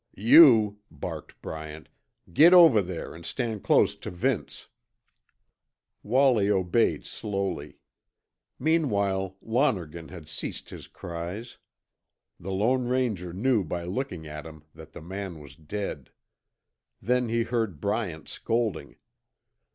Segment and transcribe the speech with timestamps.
[0.17, 1.87] "You," barked Bryant,
[2.33, 4.67] "git over there an' stand close tuh Vince."
[6.01, 7.77] Wallie obeyed slowly.
[8.57, 11.59] Meanwhile Lonergan had ceased his cries.
[12.39, 16.09] The Lone Ranger knew by looking at him that the man was dead.
[16.99, 18.95] Then he heard Bryant scolding.